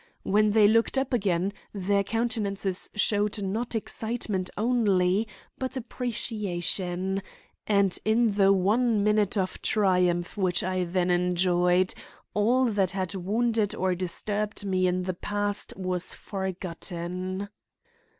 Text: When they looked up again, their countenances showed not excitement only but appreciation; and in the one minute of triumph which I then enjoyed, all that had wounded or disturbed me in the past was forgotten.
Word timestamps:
When 0.23 0.49
they 0.49 0.67
looked 0.67 0.97
up 0.97 1.13
again, 1.13 1.53
their 1.73 2.03
countenances 2.03 2.89
showed 2.95 3.39
not 3.43 3.75
excitement 3.75 4.49
only 4.57 5.27
but 5.59 5.77
appreciation; 5.77 7.21
and 7.67 7.99
in 8.03 8.31
the 8.31 8.51
one 8.51 9.03
minute 9.03 9.37
of 9.37 9.61
triumph 9.61 10.37
which 10.39 10.63
I 10.63 10.85
then 10.85 11.11
enjoyed, 11.11 11.93
all 12.33 12.65
that 12.65 12.89
had 12.89 13.13
wounded 13.13 13.75
or 13.75 13.93
disturbed 13.93 14.65
me 14.65 14.87
in 14.87 15.03
the 15.03 15.13
past 15.13 15.71
was 15.77 16.15
forgotten. 16.15 17.49